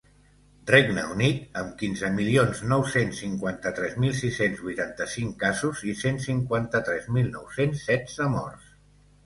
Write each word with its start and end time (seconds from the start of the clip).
Regne 0.69 1.01
Unit, 1.15 1.43
amb 1.59 1.75
quinze 1.81 2.09
milions 2.15 2.61
nou-cents 2.71 3.19
cinquanta-tres 3.25 3.99
mil 4.05 4.17
sis-cents 4.23 4.65
vuitanta-cinc 4.69 5.39
casos 5.45 5.85
i 5.93 5.97
cent 6.03 6.21
cinquanta-tres 6.27 7.09
mil 7.19 7.33
nou-cents 7.39 7.89
setze 7.93 8.35
morts. 8.41 8.77